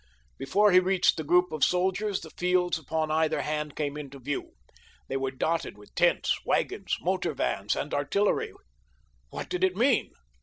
Before 0.39 0.71
he 0.71 0.79
reached 0.79 1.15
the 1.17 1.23
group 1.23 1.51
of 1.51 1.63
soldiers 1.63 2.21
the 2.21 2.31
fields 2.31 2.79
upon 2.79 3.11
either 3.11 3.41
hand 3.43 3.75
came 3.75 3.95
into 3.95 4.17
view. 4.17 4.55
They 5.07 5.15
were 5.15 5.29
dotted 5.29 5.77
with 5.77 5.93
tents, 5.93 6.43
wagons, 6.43 6.97
motor 7.01 7.35
vans 7.35 7.75
and 7.75 7.93
artillery. 7.93 8.51
What 9.29 9.47
did 9.47 9.63
it 9.63 9.75
mean? 9.75 10.09